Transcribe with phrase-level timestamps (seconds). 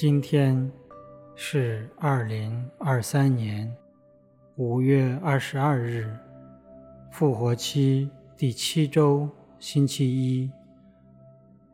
[0.00, 0.70] 今天
[1.34, 3.68] 是二零二三年
[4.54, 6.08] 五月二十二日，
[7.10, 10.48] 复活期第七周，星期一。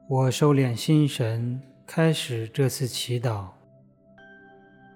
[0.09, 3.49] 我收敛心神，开始这次祈祷。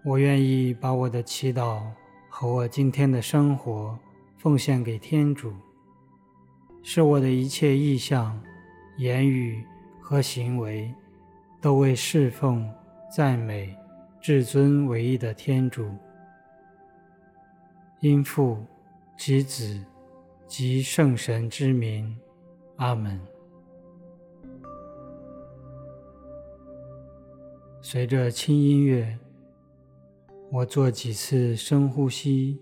[0.06, 1.82] 我愿意把我的祈祷
[2.30, 3.98] 和我今天的生活
[4.38, 5.52] 奉献给天主，
[6.82, 8.42] 使我的一切意向、
[8.96, 9.62] 言语
[10.00, 10.90] 和行为
[11.60, 12.66] 都为侍奉。
[13.10, 13.74] 赞美
[14.20, 15.90] 至尊唯一的天主，
[18.00, 18.62] 因父
[19.16, 19.82] 及子
[20.46, 22.16] 及圣神之名，
[22.76, 23.18] 阿门。
[27.80, 29.18] 随着轻音乐，
[30.50, 32.60] 我做几次深呼吸，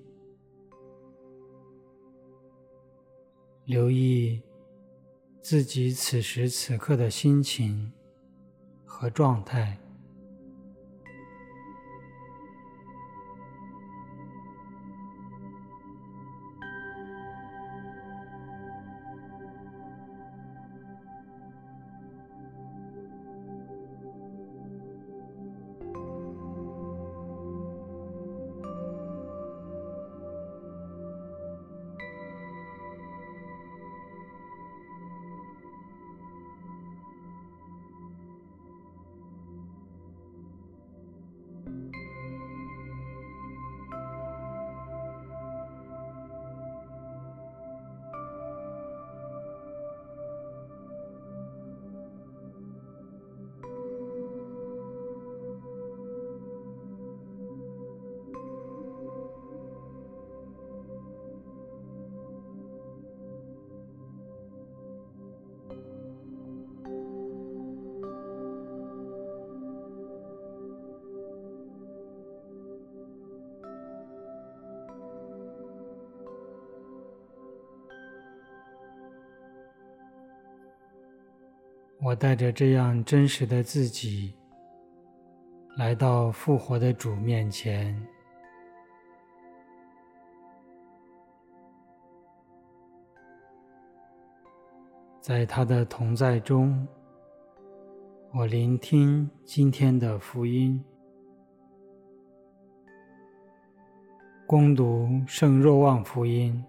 [3.64, 4.40] 留意
[5.42, 7.92] 自己此时此刻的心情
[8.84, 9.76] 和状态。
[82.06, 84.32] 我带着这样真实的自己，
[85.76, 88.00] 来到复活的主面前，
[95.20, 96.86] 在他的同在中，
[98.32, 100.80] 我聆听今天的福音，
[104.46, 106.64] 恭读圣若望福音。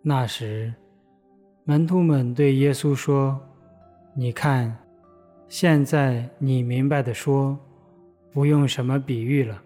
[0.00, 0.72] 那时，
[1.64, 3.38] 门徒们对耶稣说。
[4.18, 4.74] 你看，
[5.46, 7.58] 现在你明白的说，
[8.32, 9.62] 不用什么比喻了。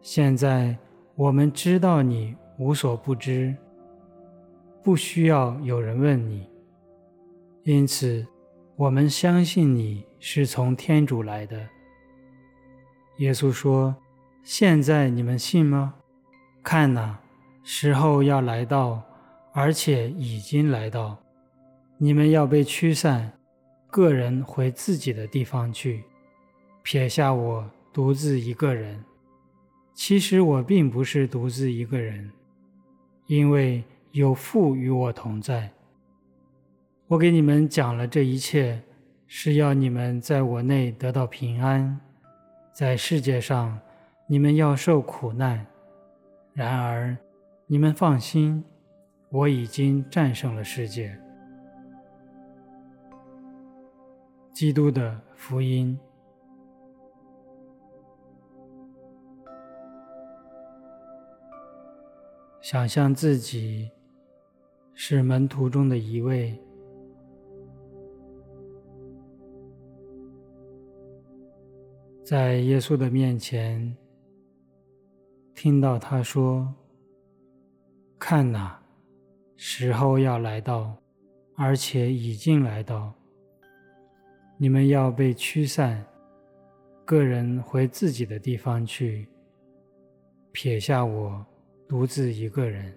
[0.00, 0.76] 现在
[1.16, 3.52] 我们知道你无所不知，
[4.80, 6.48] 不需要有人问你。
[7.64, 8.24] 因此，
[8.76, 11.58] 我们相信你是从天主来的。
[13.16, 13.92] 耶稣说
[14.44, 15.96] ：“现在你们信吗？
[16.62, 17.18] 看哪，
[17.64, 19.02] 时候要来到，
[19.52, 21.18] 而且已经来到，
[21.96, 23.32] 你们要被驱散。”
[23.90, 26.04] 个人回自己的地方去，
[26.82, 29.02] 撇下我独自一个人。
[29.94, 32.30] 其实我并不是独自一个人，
[33.26, 33.82] 因为
[34.12, 35.70] 有父与我同在。
[37.08, 38.80] 我给你们讲了这一切，
[39.26, 41.98] 是要你们在我内得到平安。
[42.72, 43.76] 在世界上，
[44.28, 45.66] 你们要受苦难。
[46.52, 47.16] 然而，
[47.66, 48.62] 你们放心，
[49.30, 51.18] 我已经战胜了世界。
[54.58, 55.96] 基督的福音。
[62.60, 63.88] 想象自己
[64.94, 66.60] 是门徒中的一位，
[72.24, 73.96] 在耶稣的面前，
[75.54, 76.74] 听到他说
[78.18, 78.82] ：“看哪，
[79.56, 80.96] 时候要来到，
[81.54, 83.14] 而且已经来到。”
[84.60, 86.04] 你们要被驱散，
[87.04, 89.28] 个人回自己的地方去，
[90.50, 91.46] 撇下我
[91.88, 92.92] 独自一个人。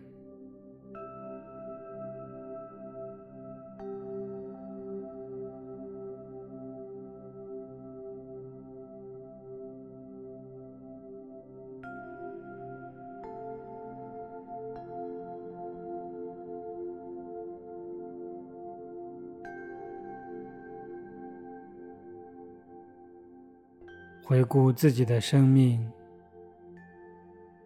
[24.31, 25.91] 回顾自己的生命，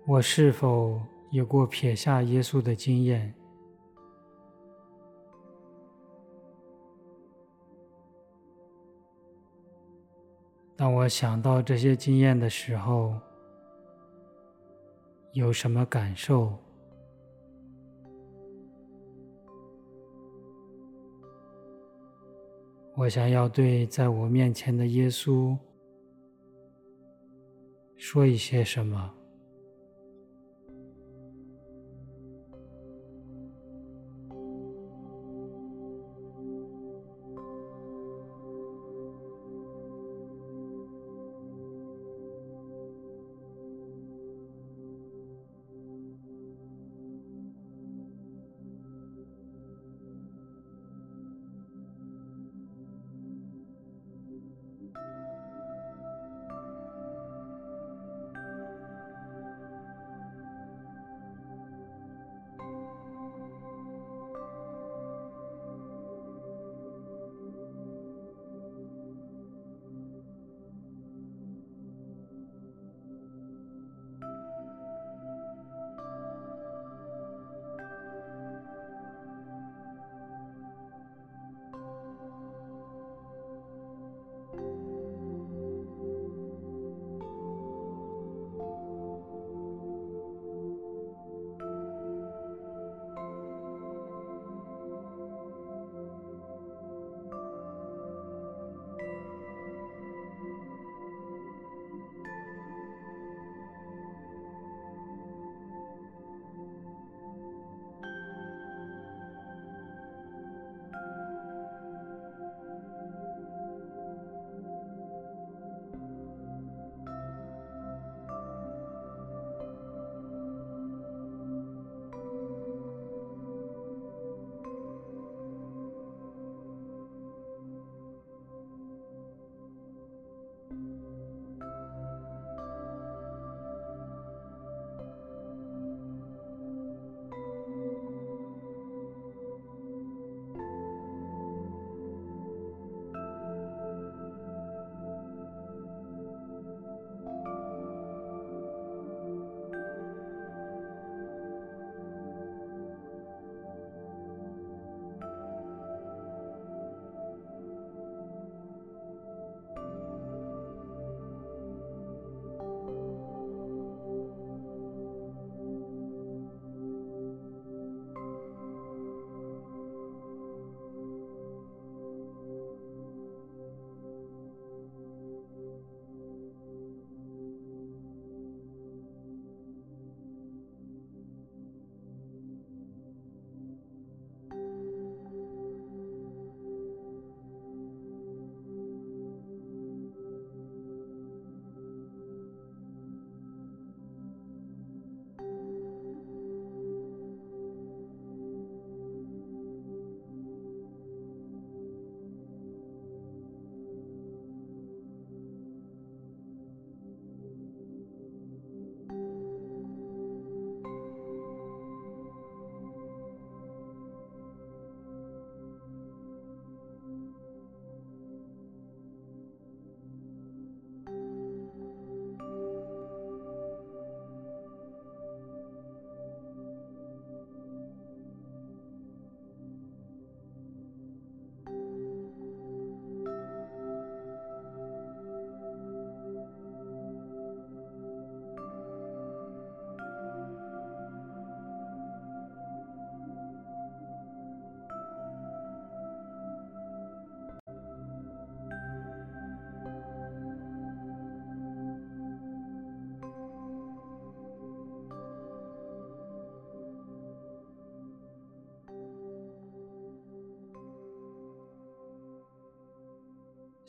[0.07, 3.31] 我是否有过撇下耶稣的经验？
[10.75, 13.13] 当我想到这些经验的时候，
[15.33, 16.51] 有什么感受？
[22.95, 25.55] 我想要对在我面前的耶稣
[28.15, 29.24] 说一些什么。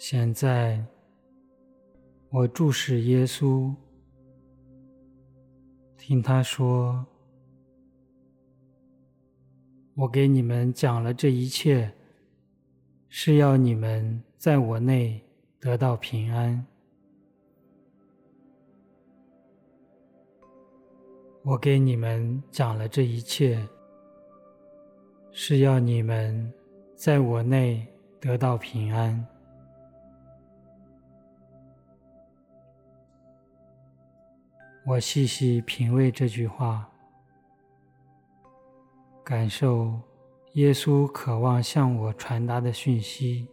[0.09, 0.81] 现在，
[2.31, 3.75] 我注视耶稣，
[5.99, 7.05] 听他说
[9.99, 11.93] ：“我给你们讲了这一切，
[13.09, 15.21] 是要你们在我内
[15.59, 16.65] 得到平安。
[21.43, 23.61] 我给你们讲了这一切，
[25.33, 26.53] 是要你们
[26.95, 27.85] 在我内
[28.21, 29.27] 得到平安。”
[34.89, 36.89] 我细细品味这句话，
[39.25, 40.01] 感受
[40.53, 43.49] 耶稣渴望向我传达的讯息。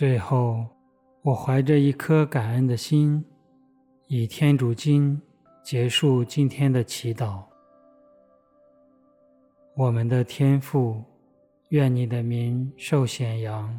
[0.00, 0.64] 最后，
[1.20, 3.22] 我怀着一颗感恩的心，
[4.06, 5.20] 以天主经
[5.62, 7.42] 结束今天的祈祷。
[9.76, 11.04] 我们的天父，
[11.68, 13.78] 愿你的名受显扬，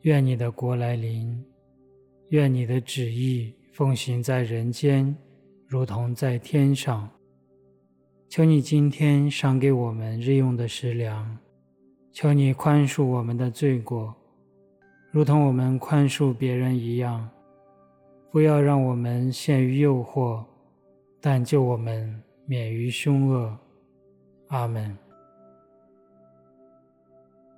[0.00, 1.44] 愿你的国来临，
[2.30, 5.14] 愿你的旨意奉行在人间，
[5.66, 7.06] 如同在天上。
[8.30, 11.36] 求你今天赏给我们日用的食粮，
[12.10, 14.16] 求你宽恕我们的罪过，
[15.10, 17.28] 如同我们宽恕别人一样。
[18.30, 20.44] 不要让我们陷于诱惑，
[21.20, 23.58] 但救我们免于凶恶。
[24.50, 24.96] 阿门。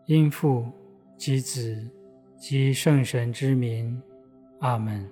[0.06, 0.64] 因父
[1.18, 1.86] 及子
[2.38, 4.00] 及圣神之名，
[4.60, 5.06] 阿门。